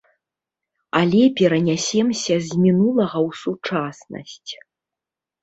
Але 0.99 1.19
перанясемся 1.39 2.35
з 2.47 2.63
мінулага 2.65 3.17
ў 3.27 3.29
сучаснасць. 3.45 4.51